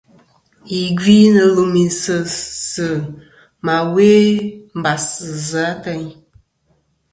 [0.71, 2.15] Yì gvi nɨ̀ lùmì si
[2.73, 2.87] sɨ
[3.65, 4.07] ma we
[4.79, 5.65] mbas sɨ zɨ.